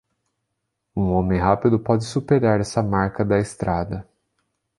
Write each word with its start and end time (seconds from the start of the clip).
Um 0.95 1.11
homem 1.11 1.39
rápido 1.39 1.77
pode 1.77 2.05
superar 2.05 2.59
essa 2.59 2.81
marca 2.81 3.23
da 3.23 3.37
estrada. 3.37 4.03